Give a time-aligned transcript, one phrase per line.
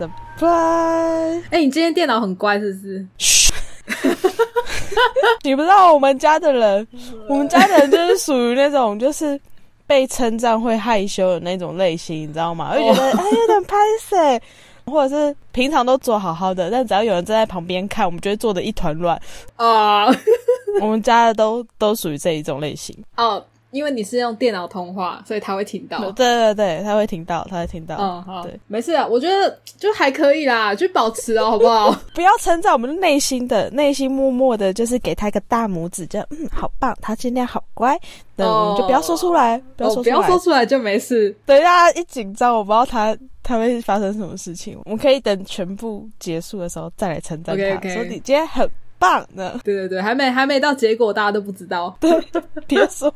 [0.00, 1.42] surprise！
[1.50, 3.06] 哎、你今天电脑很乖是不是？
[3.18, 3.52] 嘘，
[5.42, 6.88] 你不知道我们家的人，
[7.28, 9.38] 我们家的人就是属于那种就是
[9.86, 12.72] 被称赞会害羞的那种类型，你知道吗？
[12.72, 13.76] 会觉得、哎有点拍
[14.08, 14.42] 谁，
[14.86, 19.20] 或者是平常都做好好的，但只要有人站在旁边看，我们就会做的一团乱。
[19.56, 20.06] 啊、
[20.80, 22.96] 我们家的都都属于这一种类型。
[23.16, 25.98] 哦，因为你是用电脑通话，所以他会听到。
[26.12, 27.96] 对对对，他会听到，他会听到。
[27.96, 31.90] 嗯，好，对，没事啊，我觉得就还可以啦，就保持哦，好不好？
[32.14, 37.98] 不要称赞我们内心的，内心默默的，就是给他一个大拇指，就嗯，好棒，他今天好乖。
[38.36, 40.16] 对，我们就不要说出来，不要哦，说出来。
[40.16, 41.34] 不要说出来就没事。
[41.46, 44.78] 等一下一紧张，我不知道他他会发生什么事情。
[44.84, 48.68] 我们可以等全部结束的时候再来称赞他说你今天很
[49.00, 49.58] 棒呢。
[49.64, 51.98] 对对对，还没还没到结果，大家都不知道。
[52.68, 53.12] 别说，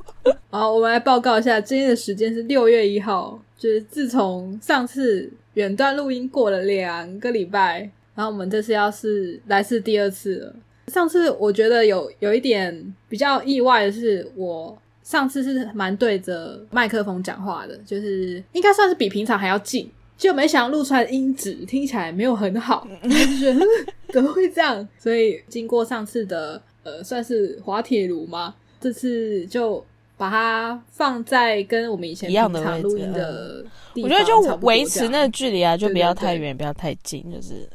[0.50, 10.56] 好，我们来报告一下，今天的时间是六月一号，就是自从上次远端录音过了两个礼拜，然后我们这次要是来是第二次了。
[10.88, 24.86] 上次我觉得有有一点比较意外的是，我上次是蛮对着麦克风讲话的，就是应该算是比平常还要近，就没想到录出来的音质听起来没有很好，就觉得嗯 怎么会这样？
[24.98, 28.54] 所以经过上次的呃，算是滑铁卢吗？
[28.80, 29.84] 这次就
[30.16, 37.68] 把它放在跟我们以前一样的录音的地方我觉得就维持那个距离啊，就不要太远，不要太近，就是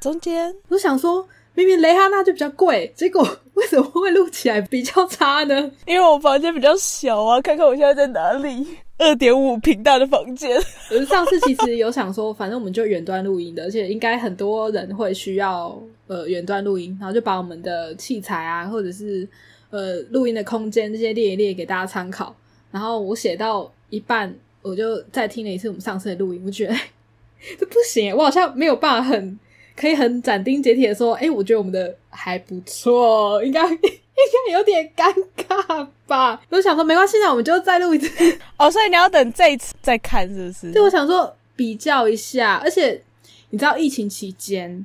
[0.00, 0.54] 中间。
[0.68, 3.28] 我想说，明明雷哈娜就比较贵，结果
[3.66, 5.70] 为什么会录起来比较差呢？
[5.86, 8.64] 因为我房间比较小啊，看看我现在在哪里，
[8.96, 10.56] 二点五平大的房间。
[10.92, 19.28] 我上次其实有想说，反正我们就远端录音的，而且应该很多人会需要呃远端录音，然后就把我们的器材啊，或者是
[19.70, 22.32] 呃录音的空间这些列一列给大家参考。
[22.70, 26.80] 然后我写到一半，我就再听了一次我们上次的录音，我觉得哎
[27.58, 29.36] 这不行，我好像没有办法很
[29.76, 36.40] 可以很斩钉截铁的说，哎，我觉得我们的还不错，应该 应该有点尴尬吧。
[36.48, 38.08] 我想说没关系，那我们就再录一次。
[38.56, 40.72] 哦，所以你要等这一次再看，是不是？
[40.72, 43.02] 对，我想说比较一下，而且
[43.50, 44.84] 你知道疫情期间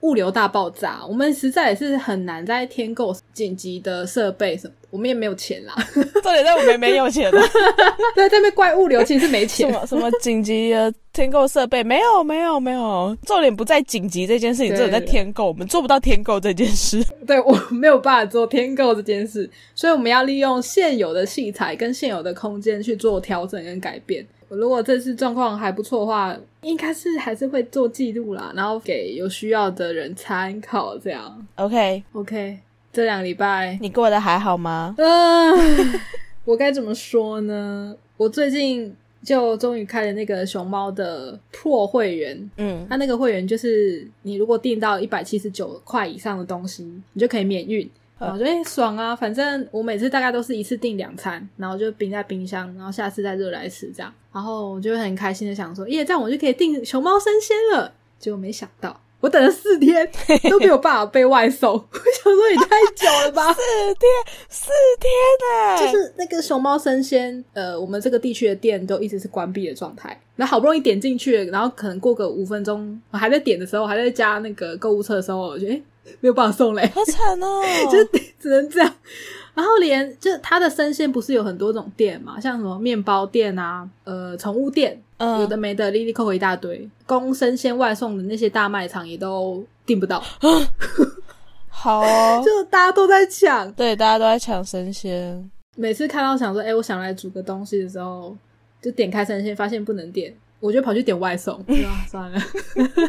[0.00, 5.74] 物流大爆炸，我们实在也是很难在添购紧急的设备什么，我们也没有钱啦。
[6.22, 7.38] 重点在我们没有钱的，
[8.14, 9.72] 对，在那边怪物流，其实是没什钱。
[9.72, 17.04] 么什么紧急的添购设备，没有没有没有，重点不在紧急这件事情，重点在添购，我们做不到添购这件事。
[17.26, 24.24] 对我没有办法做添购这件事，所以我们要利用现有的器材跟现有的空间去做调整跟改变。
[24.48, 30.96] 如果这次状况还不错的话，应该是还是会做记录啦，然后给有需要的人参考。
[30.98, 32.58] 这样 OK，，OK。
[32.90, 34.94] 这两个礼拜你过得还好吗？
[34.98, 35.54] 嗯，
[36.44, 37.94] 我该怎么说呢？
[38.16, 38.92] 我最近
[39.22, 42.50] 就终于开了那个熊猫的破会员。
[42.56, 46.82] 嗯，它那个会员就是你如果订到一百七十九块以上的东西，
[47.12, 47.88] 你就可以免运。
[48.20, 54.12] 我觉得、欸、爽啊，反正我每次大概都是一次订两餐，然后就冰在冰箱，然后下次再热来吃这样。
[54.32, 57.92] 然后我就会很开心的想说，耶，这样我就可以订熊猫生鲜了。
[58.18, 60.10] 结果没想到，我等了四天
[60.50, 61.72] 都没有办法被外送。
[61.74, 63.60] 我想说也太久了吧，四
[63.94, 65.10] 天四天
[65.44, 70.18] 呢、就是那个熊猫生鲜，呃，我们这个地区的店都一直是关闭的状态。
[70.36, 75.82] 那好不容易点进去，然后可能过个五分钟，我还在点的时候，还在加那个购物车的时候，我觉得、诶
[76.20, 77.62] 没有办法送嘞，好惨哦！
[77.92, 78.08] 就是
[78.40, 78.94] 只能这样。
[79.54, 86.88] 然后连就是它的生鲜不是有很多种店嘛，像什么面包店啊，呃，宠物店，嗯有的没的，哩哩扣扣一大堆。
[87.04, 90.22] 供生鲜外送的那些大卖场也都订不到，
[91.80, 93.70] 好哦， 就大家都在抢。
[93.72, 95.50] 对，大家都在抢生鲜。
[95.76, 98.36] 每次看到想说，哎、我想来煮个东西的时候，
[98.82, 101.54] 就点开生鲜，发现不能点，我就跑去点外送。
[101.54, 102.40] 啊，算了，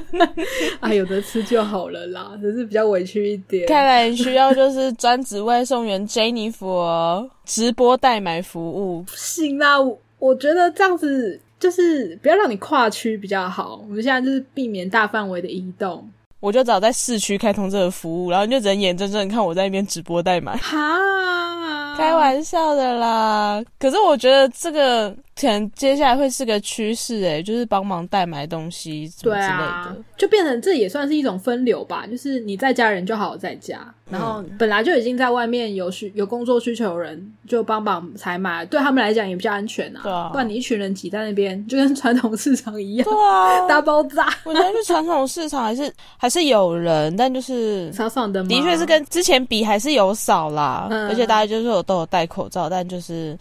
[0.80, 3.68] 啊，有的吃就好了啦，只是比较委屈一点。
[3.68, 9.02] 看来你需要就是专职外送员 Jennifer 直播代买服务。
[9.02, 13.84] 不 行啦，我我觉得这样子就是不要让你跨区比较好。
[13.90, 16.08] 我们现在就是避免大范围的移动。
[16.40, 20.56] 我就找在市区开通这个服务，然后你就只能眼睁睁地看我在那边直播代买。
[20.58, 40.02] 哈，开玩笑的啦，可是我觉得这个可能接下来会是个趋势，哎，就是帮忙代买东西什么之类啊的。，就变成这也算是一种分流吧，就是你在家人就好好在家，然后嗯本来就已经在外面有需有工作需求的人，就帮忙采买，对他们来讲也比较安全啊。
[40.04, 44.28] 对啊不然你一群人挤在那边，就跟传统市场一样，对啊， 大爆炸。
[44.44, 53.38] 我觉得去传统市场还是还是有人，但就是少少的吗，的确是跟之前比还是有少啦，嗯而且大家就是有都有戴口罩，但就是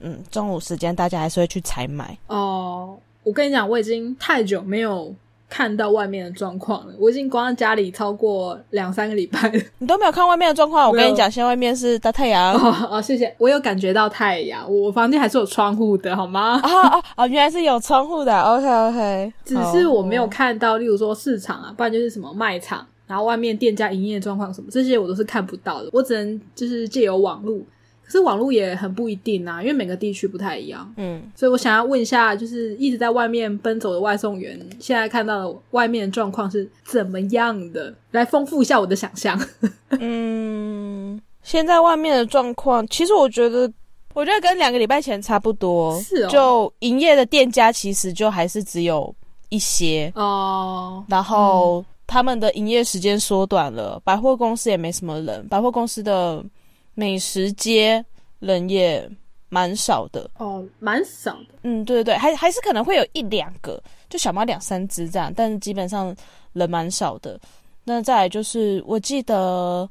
[0.00, 2.16] 嗯，中午时间大家还是会去采买。
[2.26, 5.14] 哦，我跟你讲，我已经太久没有
[5.48, 6.94] 看到外面的状况了。
[6.98, 9.60] 我已经关在家里超过两三个礼拜了。
[9.78, 12.54] 你都没有看外面的状况，我跟你讲，现在外面是大太阳。
[12.54, 16.60] 哦哦，谢谢，我有感觉到太阳，我房间还是有窗户的，好吗？
[16.62, 17.26] 啊啊啊！
[17.26, 18.40] 原来是有窗户的。
[18.40, 25.88] OK OK，只是我没有看到，例如说市场啊，不然就是什么卖场，然后外面店家营业状况什么，这些我都是看不到的。
[25.92, 27.58] 我只能就是借由网络。
[28.08, 30.90] 可是网络也很不一定啊，因为每个地区不太一样。
[30.96, 37.94] 嗯，所以我想要问一下，就是一直在外面奔走的外送员，现在看到的外面的状况是怎么样的？
[38.12, 39.38] 来丰富一下我的想象。
[40.00, 43.70] 嗯，现在外面的状况，其实我觉得，
[44.14, 46.00] 我觉得跟两个礼拜前差不多。
[46.00, 49.14] 是哦，就营业的店家其实就还是只有
[49.50, 56.42] 一些哦，然后他们的营业时间缩短了，百货公司也没什么人，百货公司的。
[56.98, 58.04] 美食街
[58.40, 59.08] 人也
[59.48, 61.54] 蛮少的哦，蛮少的。
[61.62, 66.12] 嗯，对对对，还还是可能会有一两个，就小猫两三只这样，但是基本上
[66.54, 67.38] 人蛮少的。
[67.84, 69.88] 那再来就是，我记得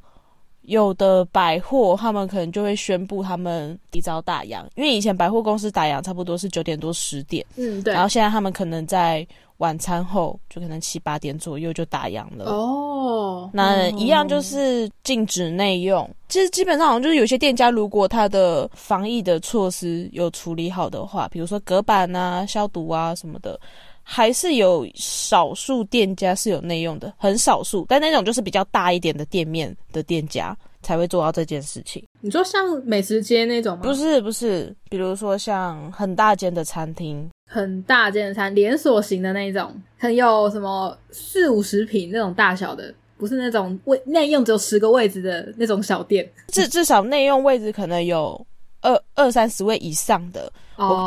[0.67, 7.93] 有的百货他们可能就会宣布他们提早打烊，因为以前百货公司打烊差不多是九点多十点，嗯，对。
[7.93, 9.27] 然后现在他们可能在。
[9.57, 16.07] 晚餐后就可能七八点左右就打烊了哦，那一样就是禁止内用。
[16.29, 23.59] 其实基本上好像就是有些店家如果他的防疫的措施有处理好的话，比如说隔板啊、消毒啊什么的，
[24.09, 27.85] 还是有少数店家是有内用的，很少数。
[27.89, 32.01] 但那种就是比较大一点的店面的店家才会做到这件事情。
[32.21, 33.83] 你说像美食街那种吗？
[33.83, 37.29] 不是不是，比如说像很大间的餐厅。
[37.49, 46.25] 很大间餐，连锁型的那种，很有什么四五十平那种大小的，不是那种位内用只有十个位置的那种小店。
[46.47, 48.45] 至至少内用位置可能有
[48.81, 50.51] 二二三十位以上的，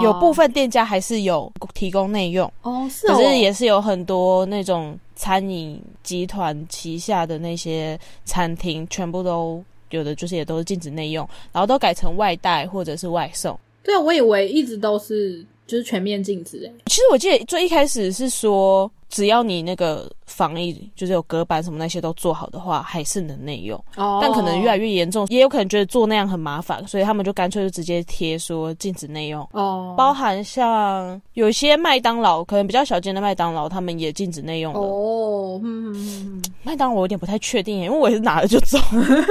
[0.02, 13.58] 有部分店家还是有提供内用哦，是，可是也是有很多那种餐饮集团旗下的那些餐厅，全部都有的就是也都是禁止内用，然后都改成外带或者是外送。
[13.82, 15.44] 对啊，我以为一直都是。
[15.70, 16.72] 就是全面禁止诶！
[16.86, 23.78] 其实我记得最一开始是说，只要你那个防疫就是有隔板什么那些都做好的话，还是能内用。
[23.96, 24.20] 哦。
[24.22, 29.46] 但可能越来越严重，也有可能觉得做那样很麻烦，所以他们就干脆就直接贴说禁止内用。
[29.52, 29.94] 哦。
[29.98, 34.80] 包含像有些麦当劳，可能比较小间的麦当劳，他们也禁止内用了。
[34.80, 35.60] 哦。
[35.62, 38.78] 嗯麦当劳我有点不太确定，因为我也是拿了就走。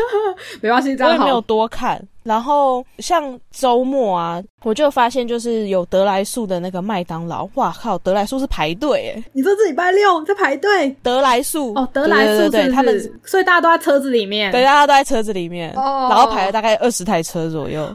[0.62, 2.06] 没关系，我也没有多看。
[2.24, 10.90] 然后像周末啊，我就发现就是有德来速的那个麦当劳，哇靠，德来速是排队哎你说这礼拜六在排队？
[11.02, 17.88] 德来速哦，德来速对他们，所以大家都在车子里面，对，大家都在车子里面，然后排了大概二十台车左右，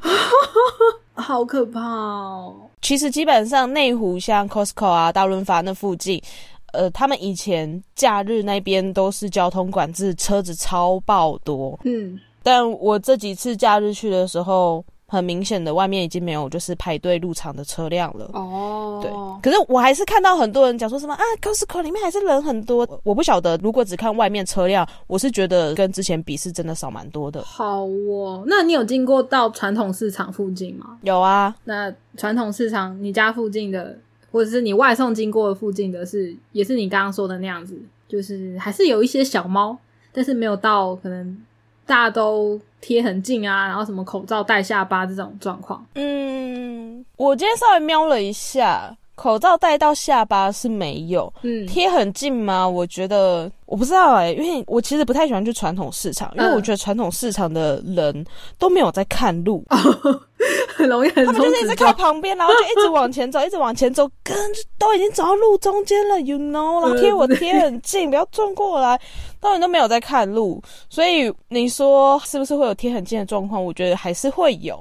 [1.15, 2.55] 好可怕哦。
[2.81, 6.21] 其实基本上内湖像 Costco 啊、大润发那附近，
[6.73, 12.19] 呃，他们以前假日那边都是交通管制，车子超爆多，嗯。
[12.45, 18.29] 但我这几次假日去的时候，很明显的外面已经没有就是排队入场的车辆了。
[18.35, 19.11] 哦，对，
[19.43, 22.87] 可是我还是看到很多人讲说什么啊，Costco 里面还是人很多。
[23.03, 27.43] 我不晓得，如果只看外面车辆，我是觉得跟之前比是真的少蛮多的。
[27.43, 30.99] 好哦，那你有经过到传统市场附近吗？
[31.03, 33.99] 有啊，那传统市场你家附近的，
[34.31, 39.79] 或者是你外送经过的附近的是，也是你刚刚说的那样子，就是还是有一些小猫，
[40.13, 41.39] 但是没有到可能。
[41.87, 45.85] 大家都贴很近啊，然后什么口罩戴下巴这种状况。
[45.95, 51.33] 嗯，我今天稍微瞄了一下，口罩戴到下巴是没有。
[51.43, 52.69] 嗯，贴很近吗？
[52.69, 58.25] 我觉得我不知道哎，因为我其实不太喜欢去传统市场，因为我觉得传统市场的人
[58.59, 59.65] 都没有在看路，
[60.75, 61.25] 很容易很。
[61.27, 64.37] 他们就是一直靠旁边，然后就一直往前走，一直往前走，跟
[64.79, 69.01] 都已经走到路中间了，you know，然后贴我贴很近，不要撞过来。
[69.41, 73.63] 当然都没有在看路，所以你说是不是会有贴很近的状况？
[73.63, 74.81] 我觉得还是会有，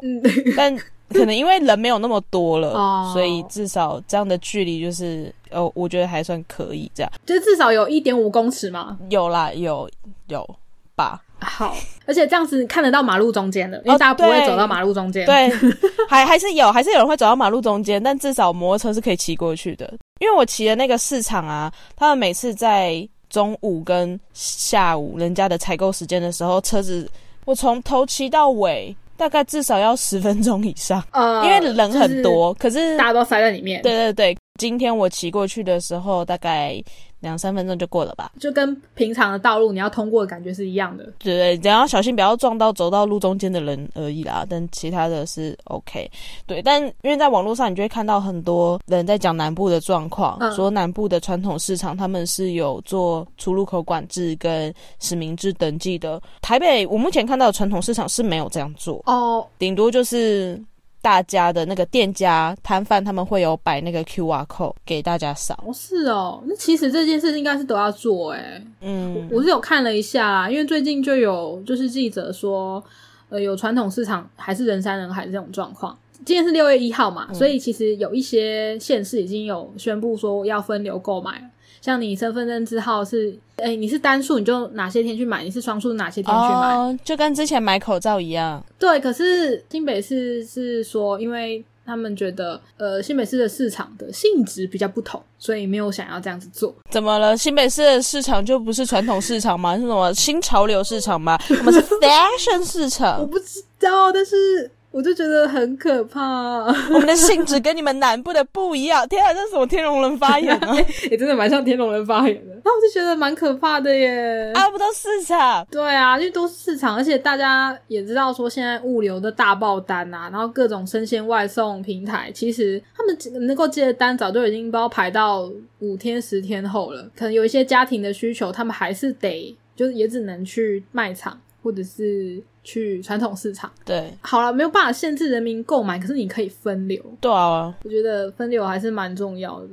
[0.56, 0.74] 但
[1.14, 6.92] 可能因为人没有那么多了，所以至少这样的距离就是哦，我觉得还算可以。
[6.94, 8.98] 这样就至少有一点五公尺嘛？
[9.10, 9.90] 有啦，有
[10.28, 10.48] 有
[10.96, 11.22] 吧。
[11.40, 15.26] 好，而且这样子看得到马路中间的，因为大家不会走到马路中间。
[15.26, 15.50] 对，
[16.10, 19.94] 还还是有，还是有人会走到马路中间，但至少摩托车是可以骑过去的。
[20.20, 23.08] 因为我骑的那个市场啊，他们每次在。
[23.30, 27.10] 中午跟下午人家的采购时间的时候，车子
[27.46, 31.02] 我从头骑到尾，大概至少要十分钟以上。
[31.12, 33.82] 呃，因为人很多，可是大家都塞在里面。
[33.82, 36.76] 对对对，今天我骑过去的时候，大概
[37.24, 38.34] 两三分钟就过了吧。
[38.40, 41.06] 就跟平常的道路你要通过的感觉是一样的。
[41.18, 44.46] 对对，只要小心不要撞到走到路中间的人而已啦。
[44.48, 46.12] 但其他的是 OK。
[46.46, 56.22] 对，但因为在网络上你就会看到很多人在讲南部的状况，嗯说南部的传统市场他们是有做出入口管制跟实名制登记的。
[56.42, 60.62] 台北我目前看到的传统市场是没有这样做，哦，顶多就是。
[61.04, 65.54] 大家的那个店家摊贩，他们会有摆那个 QR code 给大家扫。
[65.68, 72.82] 哦是哦，那其实这件事应该是都要做诶、嗯，我是有看了一下啦，因为最近就有就是记者说，
[73.28, 75.98] 呃，有传统市场还是人山人海这种状况。
[76.26, 81.46] 今天是六月一号嘛，所以其实有一些县市已经有宣布说要分流购买了。
[81.82, 86.74] 像你身份证字号是，哎、你是单数你就哪些天去买，你是双数哪些天去买。
[86.74, 88.64] 哦，就跟之前买口罩一样。
[88.80, 96.74] 对，可是新北市是说，因为他们觉得，呃，新北市的市场的性质比较不同，所以没有想要这样子做。
[96.90, 97.36] 怎么了？
[97.36, 99.76] 新北市的市场就不是传统市场吗？
[99.76, 101.38] 是什么新潮流市场吗？
[101.50, 106.20] 我们是 fashion 市场我，不知道，但是我就觉得很可怕。
[106.22, 109.06] 我们的性质跟你们南部的不一样。
[109.10, 110.78] 天啊，这是什么天龙人发言啊？
[111.10, 114.52] 也、 真的蛮像天龙人发言的，那我就觉得蛮可怕的耶。
[114.54, 115.66] 啊，不都市场？
[115.72, 127.10] 对啊，因为都是市场，而且大家也知道说现在物流的大爆单啊，然后各种生鲜外送平台，其实他们能够接的单早就已经不知道排到五天十天后了。
[127.18, 133.72] 可能有一些家庭的需求，他们还是得就是也只能去卖场或者是去传统市场。
[133.86, 137.02] 对好了，没有办法限制人民购买，可是你可以分流。
[137.20, 139.68] 对啊，我觉得分流还是蛮重要的，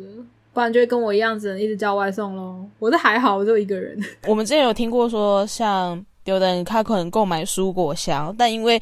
[0.53, 2.65] 不然就会跟我一样，只能一直叫外送喽。
[2.79, 3.99] 我这还好，我就一个人。
[4.27, 8.81] 我们之前有听过说，像有的人他可能购买蔬果箱，但因为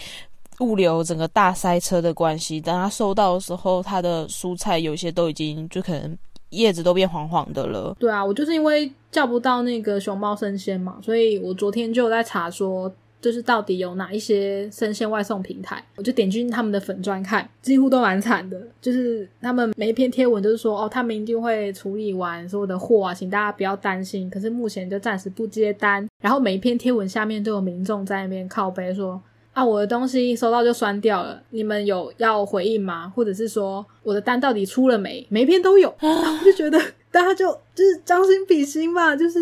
[0.61, 6.19] 物流整个大塞车的关系，等他收到的时候，他的蔬菜有些都已经就可能
[6.50, 7.95] 叶子都变黄黄的了。
[8.00, 18.61] 对啊，我就是因为叫不到那个熊猫生鲜嘛，所以我昨天就有在查说，就是到底有哪一些生鲜外送平台，我就点进他们的粉砖看，几乎都蛮惨的。
[18.81, 24.31] 就是他们每一篇贴文都是说，哦，他们一定会处理完所有的货啊，请大家不要担心。
[24.31, 29.21] 可是目前就暂时不接单，然后每一篇贴文下面都有民众在那边靠背说。
[29.55, 33.13] 啊，我的东西收到就酸掉了，你们有要回应吗？
[33.17, 35.27] 或者是说我的单到底出了没？
[35.31, 39.38] 每一篇都有， 然后我就觉得大家就就是将心比心嘛，就是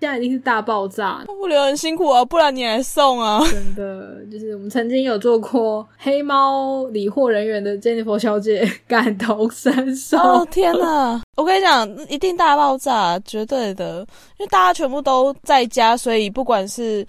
[0.00, 3.40] 现在已经是大爆炸，物流很辛苦啊，不然你来送啊。
[3.50, 10.16] 真的就是我们曾经有做过黑猫理货人员的 Jennifer 小姐 感同身受。
[10.18, 11.20] 哦天哪！
[11.36, 14.06] 我跟你讲，一定大爆炸，绝对的，
[14.38, 17.04] 因为大家全部都在家，所以不管是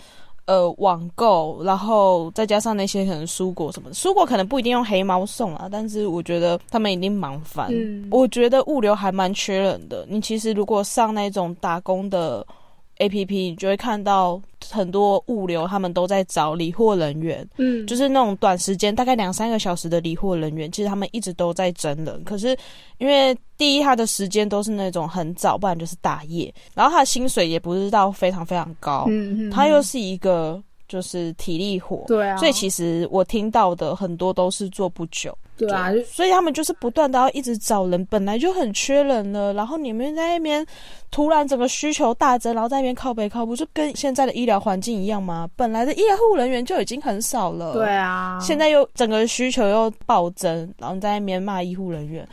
[0.50, 7.68] 呃网购，然后再加上那些可能蔬果什么的，蔬果可能不一定用黑猫送啊，但是我觉得他们一定忙翻。
[7.72, 10.03] 嗯我觉得物流还蛮缺人的。
[10.10, 12.44] 你其实如果上那种打工的
[12.98, 14.41] A P P，你就会看到
[14.72, 17.48] 很多物流他们都在找理货人员。
[17.58, 22.24] 嗯，就是是那种短时间，大概两三个小时的理货人员，其实他们一直都在真人。
[22.24, 22.58] 可是
[22.98, 35.34] 因为第一，他的时间都是那种很早，不然就是大夜，然后他的薪水也不是到非常非常高，嗯嗯，他又是一个就是体力活，对啊，所以其实我听到的很多都是做不久。
[35.55, 40.65] 对啊，就所以他们就是不断的要一直找人，本来就很缺人了，然后你们在那边
[41.12, 45.50] 突然整个需求大增，然后在那边靠北靠不，就跟现在的医疗环境一样吗？
[45.58, 52.25] 本来的医护人员就已经很少了，对啊，现在又整个需求又暴增，然后你在那边骂医护人员，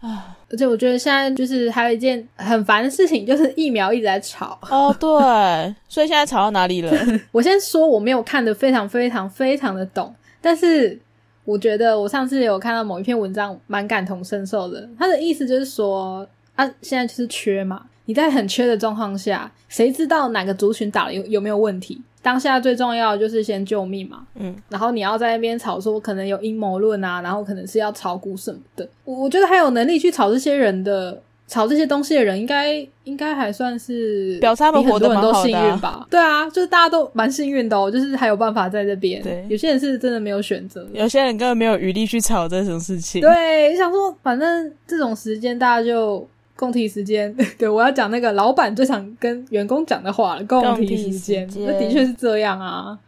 [0.00, 4.58] 而且我觉得现在就是还有一件很烦的事情，就是疫苗一直在吵。
[4.70, 6.92] 哦，对，所以现在吵到哪里了？
[7.32, 10.98] 我先说我没有看的非常非常非常的懂，但是
[11.44, 14.88] 我觉得我上次有看到某一篇文章，蛮感同身受的。
[14.98, 22.00] 他的意思就是说啊，现在就是缺嘛，你在很缺的状况下，谁知道哪个族群打了有有没有问题？
[22.22, 28.88] 当下最重要的就是先救命嘛，嗯，然后你要在那边吵说可能有阴谋论啊，然后可能是要炒股什么的。
[29.04, 31.22] 我我觉得还有能力去炒这些人的。
[31.50, 36.06] 炒这些东西的人，应该应该还算是表示他们比很多人都幸运吧？
[36.10, 39.22] 对啊，就是大家都蛮幸运的哦，就是还有办法在这边。
[39.22, 40.86] 对有些人是真的没有选择。
[40.92, 43.22] 有些人根本没有余力去炒这种事情。
[43.22, 47.34] 对，想说反正这种时间大家就共体时间。
[47.56, 51.10] 对我要讲那个老板最常跟员工讲的话了，共体。
[51.10, 52.98] 时间那的确是这样啊，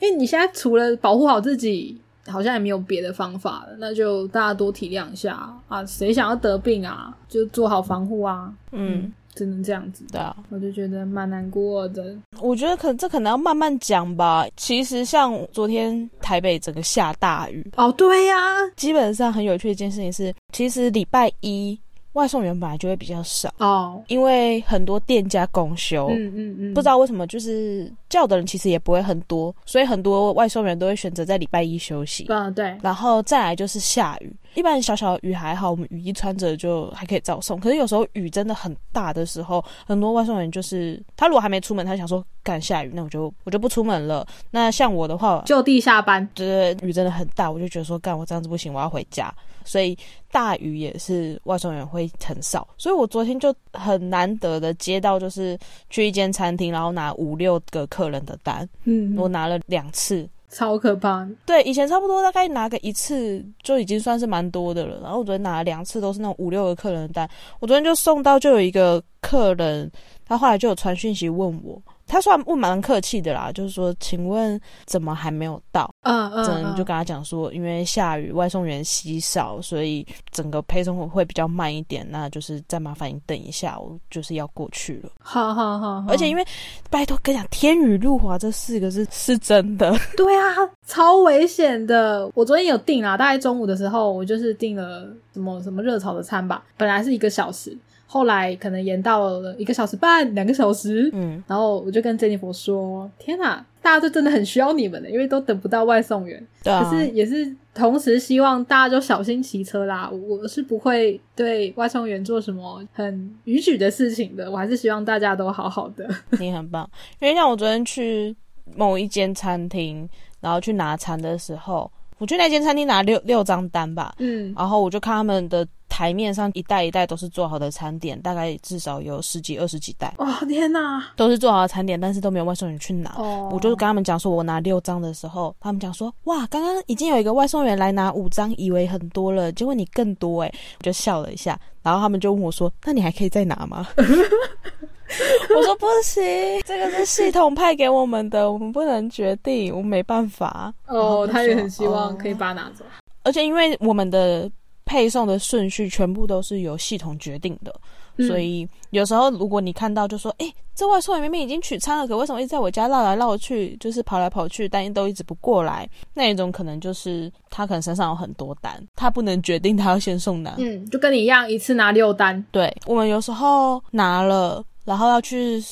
[0.00, 1.98] 因为你现在除了保护好自己。
[2.30, 5.82] 好像也没有别的方法了，那就大家多体谅一下啊！
[5.86, 8.52] 谁想要得病啊，就做好防护啊！
[8.70, 10.04] 嗯，只能这样子。
[10.12, 12.14] 对啊，我就觉得蛮难过的。
[12.38, 14.46] 我觉得可这可能要慢慢讲吧。
[14.58, 18.36] 其实像昨天台北整个下大雨，哦，对呀、
[18.76, 21.80] 基本上很有趣的一件事情是，其实礼拜一
[22.14, 32.26] 外送员本来就会比较少，哦，因为很多店家公休，嗯嗯嗯，不知道为什么就是叫的人其实也不会很多，所以很多外送员都会选择在礼拜一休息。
[32.28, 37.60] 嗯对，然后再来就是下雨，一般小小的雨还好，我们雨衣穿着就还可以照送。
[37.60, 44.26] 可是有时候雨真的很大的时候，很多外送员就是他如果还没出门，他想说干下雨，那我就我就不出门了。
[44.50, 49.32] 那像我的话，就地下班，就是雨真的很大，我就觉得说干我这样子不行，我要回家。
[49.68, 49.96] 所以
[50.32, 55.58] 大雨也是外送员会很少，所以我昨天就很难得的接到，就是
[55.90, 60.28] 去一间餐厅，然后拿五六个客人的单，嗯，我拿了两次。
[60.50, 67.28] 超可怕，对，以前差不多大概拿个一次就已经算是蛮多的了，然后我昨天拿了两次，都是那种五六个客人的单。
[67.60, 69.92] 我昨天就送到，就有一个客人，
[70.24, 75.88] 他后来就有传讯息问我，他算问蛮客气的啦，就是说，请问怎么还没有到？
[76.02, 85.10] 嗯嗯，真就跟他讲说，因为下雨，外送员稀少，所以整个配送会比较慢一点，那就是再麻烦你等一下，我就是要过去了。
[85.20, 86.44] 好好好，而且因为
[86.90, 92.30] 拜托跟你讲，天雨路滑这四个字是真的，对啊，超危险的。
[92.34, 97.76] 我昨天有订啦，大概中午的时候，我就是订了什么什么热炒的餐吧，本来是一个小时。
[98.10, 106.42] 后来可能延到了一个小时半、两个小时，嗯，然后我就跟 Jennifer 说：“天哪，大家都真的很需要你们的，因为都等不到外送员。
[106.64, 110.10] 对啊，可是也是同时希望大家就小心骑车啦。
[110.10, 116.08] 我是不会对外送员做什么很逾矩的事情的，我还是希望大家都好好的。
[116.40, 116.88] 你很棒，
[117.20, 118.34] 因为像我昨天去
[118.74, 120.08] 某一间餐厅，
[120.40, 125.68] 然后去拿餐的时候，我去那间餐厅拿六六张单吧，嗯，然后我就看他们的。
[125.98, 130.14] 台面上一袋一袋都是做好的餐点，大概至少有十几二十几袋。
[130.18, 133.16] 哦天哪，都是做好的餐点，但是都没有外送员去拿。
[133.18, 141.58] 哦，我就跟他们讲说，我拿六张的时候，他们讲说，哇，刚刚已经有一个外送员来拿五张，以为很多了，结果你更多哎，我就笑了一下。
[141.82, 143.88] 然后他们就问我说，那你还可以再拿吗？
[143.98, 146.22] 我说不行，
[146.64, 150.72] 这个是系统派给我们的，我们不能决定，我没办法。
[150.86, 152.84] 哦，他也很希望可以把它拿走，
[153.24, 154.48] 而且因为我们的。
[154.88, 165.86] 配送的顺序全部都是由系统决定的，所以有时候如果你看到就说，哎，这外送员明明已经取餐了，可为什么一直在我家绕来绕去，就是跑来跑去，但都一直不过来？
[166.14, 170.54] 那一种可能就是他可能身上有很多单，他不能决定他要先送哪。
[170.56, 172.42] 嗯，就跟你一样，一次拿六单。
[172.50, 175.62] 对，我们有时候拿了，然后要去。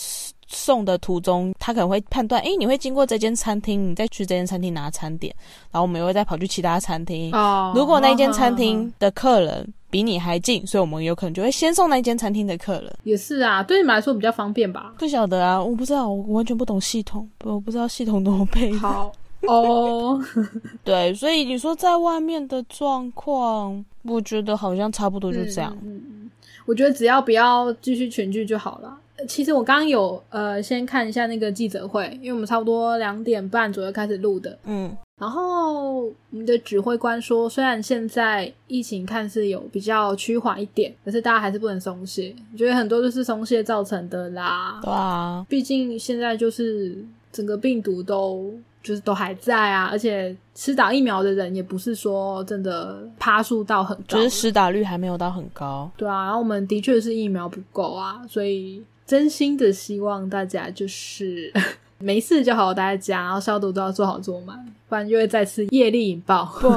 [0.46, 5.34] 送的途中，他可能会判断，哎，你会经过这间餐厅，你再去这间餐厅拿餐点，
[5.70, 7.32] 然后我们又会再跑去其他餐厅。
[7.32, 12.92] 哦，如果那间餐厅的客人比你还近，所以我们有可能就会先送那间餐厅的客人。
[13.04, 14.94] 也是啊，对你们来说比较方便吧？
[14.98, 18.72] 不晓得啊，我不知道，我完全不懂系统，我不知道系统怎么配。
[18.74, 20.20] 好哦，
[20.82, 25.76] 对，所以你说在外面的状况，我觉得好像差不多就这样。
[25.82, 26.30] 嗯嗯，
[26.66, 28.96] 我觉得只要不要继续全剧就好了。
[29.26, 47.02] 其实我刚刚有呃先看一下那个记者会，因为我们差不多两点半左右开始录的，嗯，然后我们的指挥官说，虽然现在疫情看似有比较趋缓一点，可是大家还是不能松懈，我觉得很多都是松懈造成的啦，对啊，毕竟现在就是
[47.32, 48.52] 整个病毒都
[48.82, 58.84] 就是都还在啊，而且施打疫苗的人也不是说真的趴数到很高，就是施打率还没有到很高，对啊，然后我们的确是疫苗不够啊，所以。
[59.06, 61.52] 真心的希望大家就是
[61.98, 64.54] 没事就好好待在家，然后消毒都要做好做满，
[64.86, 66.44] 不然就会再次业力引爆。
[66.60, 66.68] 不，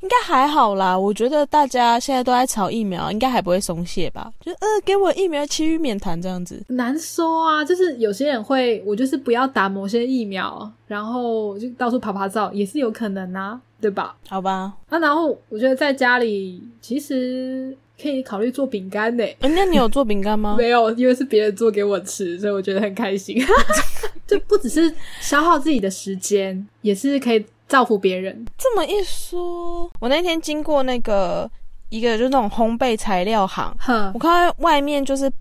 [0.00, 0.96] 应该还好啦。
[0.96, 4.30] 我觉得大家现在都在炒疫苗，应该还不会松懈吧？
[4.40, 6.62] 就呃，给我疫苗，其余免谈这样子。
[6.68, 14.16] 难说啊，就是有些人会，我就是不要打某些疫苗，然后就到处爬爬照，也是有可能啊，对吧？
[14.28, 14.74] 好吧。
[14.88, 17.76] 啊，然后我觉得在家里其实。
[18.00, 19.24] 可以考虑做饼干呢？
[19.40, 20.54] 那你有做饼干吗？
[20.58, 23.44] 没有，因为是别人做给我吃，所以我觉得很开心。
[24.26, 28.46] 就不只是消耗自己的时间，也是可以造福别人。
[28.58, 31.50] 这么一说，我那天经过那个
[31.88, 33.74] 一个就是那种烘焙材料行，
[34.14, 35.32] 我看到外面就是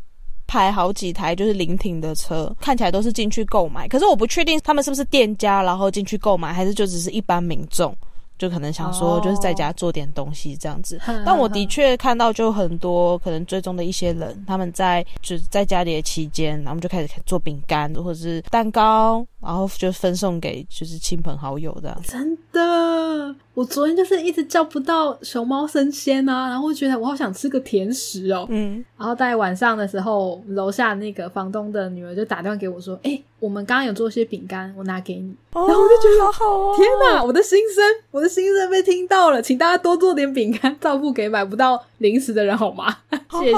[0.47, 3.87] 排好几台就是临停的车，看起来都是进去购买。
[3.89, 7.93] 可是我不确定他们是不是店家，然后进去购买，还是就只是一般民众。
[8.37, 10.99] 就可能想说，就是在家做点东西这样子。
[11.25, 21.95] 但我的确看到，就很多可能追踪的一些人，他们在就是在家里的期间，然后就开始做饼干或者是蛋糕，然后就分送给就是亲朋好友的。
[22.03, 28.45] 真的，我昨天就是一直叫不到熊猫生鲜啊，然后我觉得我好想吃个甜食哦。
[28.49, 42.95] 嗯，然后在晚上的时候，楼下那个房东的女儿就打电话给我说：“哎、我们刚刚有做些饼干，我拿给你。”然后我就觉得好好哦，天哪，我的心声，我的心声被听到了，请大家多做点饼干，照顾给买不到零食的人好吗？
[43.27, 43.57] 好谢谢。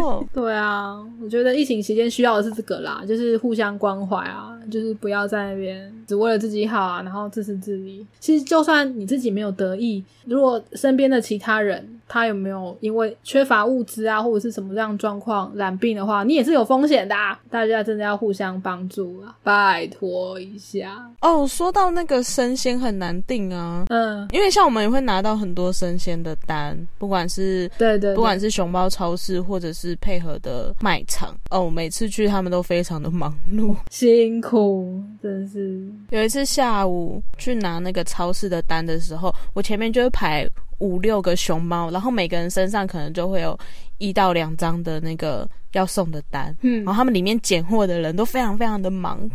[0.32, 8.06] 对啊，我觉得疫情期间需要的是这个啦，就是互相关怀啊，就是不要要在那边只为了自己好啊，然后自私自利。
[8.20, 17.38] 其实就算你自己没有得意，如果身边的其他人他有没有因为缺乏物资啊，或者是什么这样状况染病的话，你也是有风险的、啊。
[17.50, 21.08] 大家真的要互相帮助啊，拜托一下。
[21.20, 23.84] 哦，说到那个生鲜很难订啊。
[23.88, 33.76] 嗯，因为像我们也会拿到很多生鲜的单，不管是对对对不管是熊猫超市或者是配合的卖场，哦，每次去他们都非常的忙碌。
[33.90, 35.86] 辛苦，真是。
[36.10, 43.58] 有一次下午去拿那个超市的单的时候，我前面就会排五六个熊猫，然后每个人身上可能就会有
[43.98, 46.84] 一到两张的那个要送的单，嗯。
[46.84, 49.28] 然后他们里面拣货的人都非常非常的忙，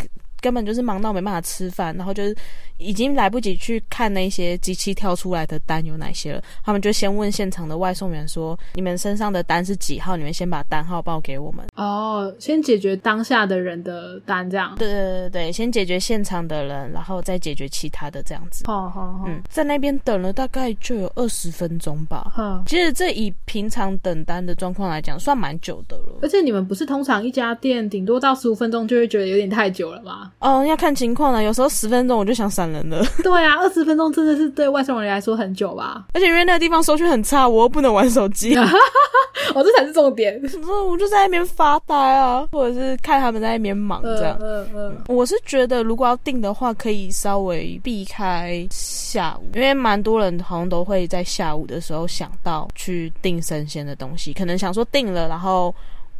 [0.44, 2.36] 根本就是忙到没办法吃饭，然后就是
[2.78, 10.18] 已经来不及去看那些机器跳出来的单有哪些了，他们就先问现场的外送员说：“你们身上的单是几号？
[10.18, 14.76] 你们先把单号报给我们。”哦，先解决当下的人的单，这样。
[14.78, 18.66] 对对对对，先解决现场的人，然后再解决其他的这样子。
[18.68, 22.34] 好好好，嗯，在那边等了大概就有二十分钟吧。
[22.38, 22.62] 嗯。
[22.68, 26.20] 其实这以平常等单的状况来讲，算蛮久的了。
[26.22, 30.33] 而且你们不是通常一家店顶多到十五分钟就会觉得有点太久了吗？
[30.40, 33.02] 哦，要看情况了，有时候十分钟我就想闪人了。
[33.24, 36.06] 对啊，二十分钟真的是对外送人来说很久吧？
[36.14, 38.56] 而且因为那个地方收讯很差，我又不能玩手机，
[39.56, 40.42] 哦，这才是重点。
[40.68, 44.38] 我我就在那边发呆啊，或者是看他们在那边忙这样。
[44.42, 55.74] 嗯嗯嗯，我是觉得，如果要订的话，可以稍微避开下午，因为蛮多人好像都会在下午的时候想到去订生鲜的东西，可能想说订了，然后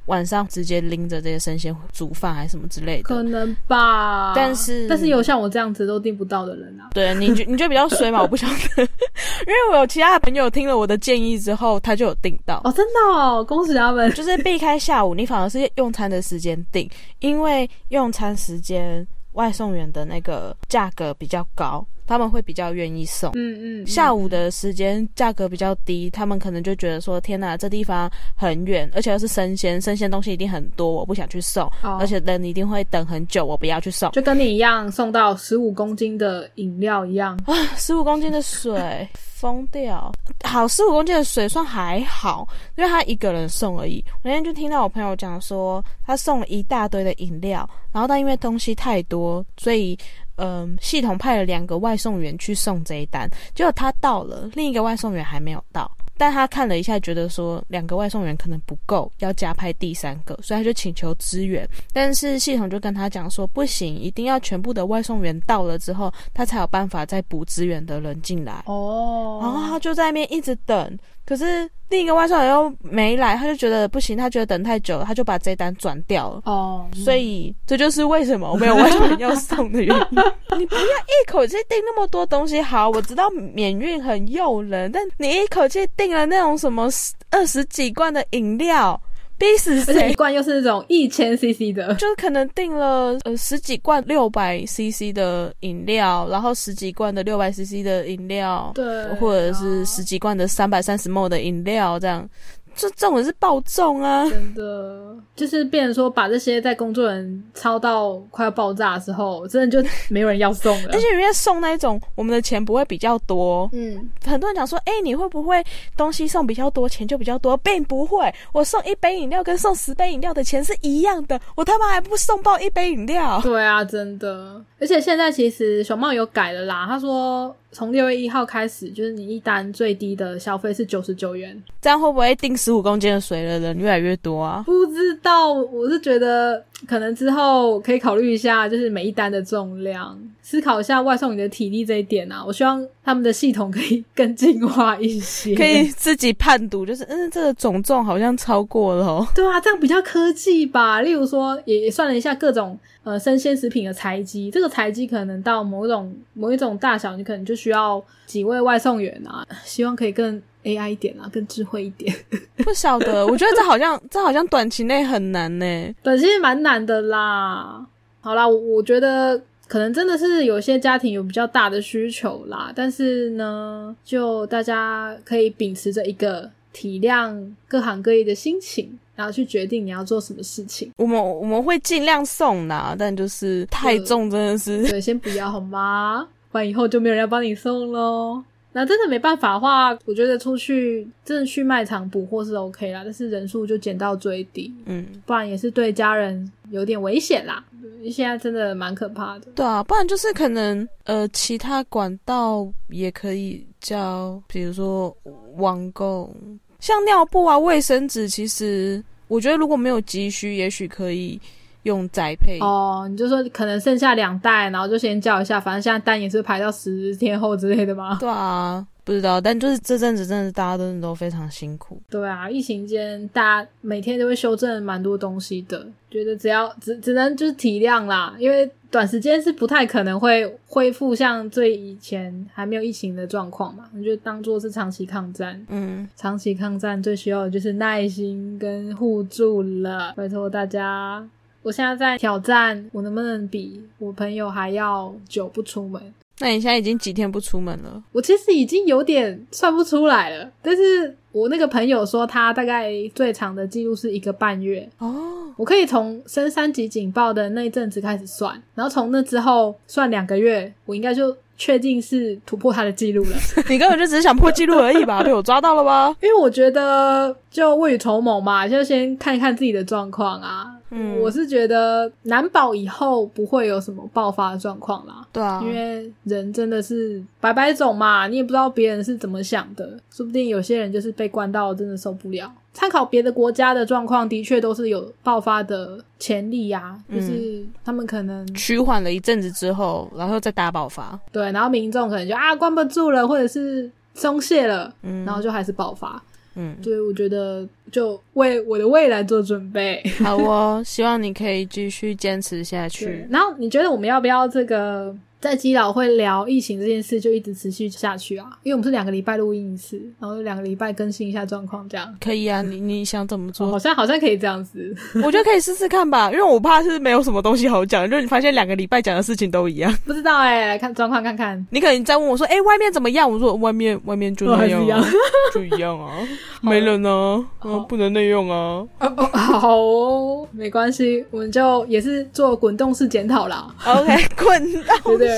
[0.06, 3.04] 晚上直接拎着这些生鲜煮饭还是什么之类的。
[3.04, 4.34] 可能吧。
[4.36, 6.90] 但是但是有像我这样子都订不到的人啊。
[6.94, 12.62] 对，你就你就比较衰嘛， 我不晓得，因为我有其他的朋友听了我的建议之后，他就有订到。
[12.64, 14.12] 哦，真的哦，恭喜他们。
[14.14, 16.90] 就是避开下午，你反而是用餐的时间订，
[17.20, 23.32] 因为用餐时间外送员的那个价格比较高，他们会比较愿意送。
[23.36, 34.12] 嗯嗯，下午的时间价格比较低，他们可能就觉得说：天哪，这地方很远，而且又是生鲜，生鲜东西一定很多，我不想去送，哦而且人一定会等很久，我不要去送。
[34.12, 37.54] 就跟你一样送到十五公斤的饮料一样啊。
[37.78, 39.08] 十五公斤的水，
[39.44, 40.10] 疯掉！
[40.46, 44.02] 好，十五公斤的水算还好，因为他一个人送而已。
[44.08, 50.00] 我那天就听到我朋友讲说，他送了一大堆的饮料，然后但因为东西太多，所以
[50.38, 55.92] 嗯，系统派了两个外送员去送这一单，结果他到了，另一个外送员还没有到。
[56.18, 61.68] 但他看了一下，觉得说两个外送员可能不够，要加派第三个，所以他就请求支援。
[61.92, 68.64] 但是系统就跟他讲说，不行，一定要全部的外送员到了之后，他才有办法再补支援的人进来。
[68.66, 76.42] 哦然后他就在那边一直等，可是另一个外送员又没来，他就觉得不行，他觉得等太久了，他就把这单转掉了。
[76.46, 80.06] 哦，所以这就是为什么我没有外送员要送的原因。
[80.60, 86.90] 你不要一口气订那么多东西，好，我知道免运很诱人，但你一口气订了那种什么
[87.30, 89.00] 二十几罐的饮料，
[89.44, 90.14] 逼死而且一谁？
[90.14, 91.94] 罐又是那种一千 CC 的。
[91.96, 102.28] 就是可能订了呃十几罐六百 CC 的饮料，然后十几罐的六百 CC 的饮料，对或者是十几罐的三百三十 ml 的饮料，这样，
[102.76, 104.28] 这这种人是暴重啊！
[104.30, 111.00] 真的，就是变成说把这些在工作人超到快要爆炸的时候，真的就没有人要送了 而。
[111.00, 113.70] 且人家送那一种，我们的钱不会比较多。
[113.74, 115.64] 嗯，很多人讲说，哎、你会不会
[115.98, 117.56] 东西送比较多，钱就比较多？
[117.58, 123.40] 并不会，我送一杯饮料跟送十杯饮料的钱是一样的，我他妈还不送爆一杯饮料。
[123.42, 124.62] 对啊，真的。
[124.80, 131.62] 而且现在其实熊猫有改了啦，他说从六月一号开始，就是你一单最低的消费是九十九元。
[131.82, 134.64] 这样会不会订十五公斤的水的人越来越多啊？
[134.66, 142.44] 不知道，我是觉得可能之后可以考虑一下，就是每一单的重量，思考一下外送你的体力这一点啊。
[142.46, 149.26] 我希望他们的系统可以更进化一些，可以自己判读，就是嗯，这个总重好像超过了哦。
[149.34, 151.02] 对啊，这样比较科技吧。
[151.02, 159.48] 例如说，也也算了一下各种呃生鲜食品的材积，这个材积可能到某种某一种大小，你可能就需要几位外送员啊。
[159.64, 162.14] 希望可以更 AI 一点啊，更智慧一点。
[162.64, 165.94] 不晓得，我觉得这好像这好像短期内很难呢。
[166.04, 167.86] 短期蛮难的啦。
[168.20, 177.36] 好啦，我我觉得可能真的是有些家庭有比较大的需求啦，但是呢，就大家可以秉持着一个体谅
[177.68, 180.92] 各行各业的心情，然后去决定你要做什么事情。
[180.98, 186.28] 我们我们会尽量送啦，但就是太重真的是，对，先不要好吗？
[186.52, 188.44] 不然以后就没有人要帮你送喽。
[188.74, 197.64] 那真的没办法的话，我觉得出去真的去卖场补货是 OK 啦，但是人数就减到最低，嗯，不然也是对家人有点危险啦。
[198.12, 199.46] 现在真的蛮可怕的。
[199.56, 205.16] 对啊，不然就是可能呃，其他管道也可以叫，比如说
[205.56, 206.36] 网购，
[206.80, 211.40] 像尿布啊、卫生纸，其实我觉得如果没有急需，也许可以
[211.84, 212.60] 用宅配。
[212.60, 218.18] 哦，你就说可能剩下两袋，然后就先叫一下，反正现在单也是排到十天后之类的吗？
[218.20, 222.02] 对啊，不知道，但就是这阵子真的大家真的都非常辛苦。
[222.10, 235.60] 对啊，疫情间大家每天都会修正蛮多东西的，觉得只要只只能就是体谅啦，因为短时间是不太可能会恢复像最以前还没有疫情的状况嘛，我就当做是长期抗战。
[235.70, 241.28] 嗯，长期抗战最需要的就是耐心跟互助了，拜托大家。
[241.64, 246.02] 我现在在挑战，我能不能比我朋友还要久不出门？
[246.40, 248.04] 那你现在已经几天不出门了？
[248.12, 254.88] 我其实已经有点算不出来了，但是我那个朋友说他大概最长的记录是一个半月。
[254.98, 255.14] 哦，
[255.56, 263.38] 我可以从升三级警报的那一阵子开始算，然后从那之后算两个月，我应该就确定是突破他的记录了。
[263.70, 265.24] 你根本就只是想破记录而已吧？
[265.24, 266.14] 被我抓到了吧？
[266.22, 270.73] 因为我觉得就未雨绸缪嘛，就先看一看自己的状况啊。
[270.94, 275.26] 嗯我是觉得难保以后不会有什么爆发的状况啦。
[275.32, 282.52] 对啊，因为人真的是百百种嘛，你也不知道别人是怎么想的，说不定有些人就是被关到真的受不了。
[282.74, 291.20] 参考别的国家的状况，的确都是有爆发的潜力呀、嗯就是他们可能趋缓了一阵子之后，然后再大爆发。
[291.32, 296.22] 对，然后民众可能就啊关不住了，或者是松懈了，嗯然后就还是爆发。
[296.56, 300.04] 嗯，所以我觉得就为我的未来做准备。
[300.20, 303.26] 好哦，希望你可以继续坚持下去，。
[303.30, 308.48] 然后你觉得我们要不要这个在基佬会聊疫情这件事，就一直持续下去啊？
[308.64, 312.16] 因为我们是两个礼拜录音一次，然后两个礼拜更新一下状况，这样。
[312.22, 313.78] 可以啊，你你想怎么做好？
[313.78, 319.94] 像好像可以这样子，我觉得可以试试看吧，因为我怕是没有什么东西好讲，就是你发现两个礼拜讲的事情都一样。
[320.06, 321.68] 不知道哎、来看状况看看。
[321.70, 325.04] 你可能在问我说：“哎、外面怎么样？”我说：“外面外面就那样、
[325.54, 326.26] 就一样啊，
[326.62, 328.56] 没人啊，嗯，不能内用啊。
[329.00, 335.33] 哦哦，好哦，没关系，我们就也是做滚动式检讨啦，”OK，滚对？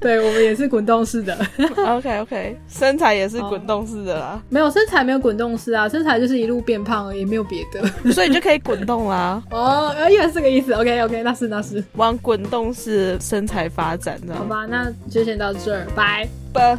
[0.00, 1.38] 对，我们也是滚动式的
[1.86, 8.12] ，OK OK，身材也是滚动式的啦，没有身材没有滚动式啊，身材就是一路变胖而已，没有别的。
[8.12, 10.72] 所以你就可以滚动啦， 哦，原来是这个意思。
[10.72, 16.28] OK OK，那是那是，往滚动式身材发展，这样好吧，那就先到这儿，拜。
[16.52, 16.76] 吧。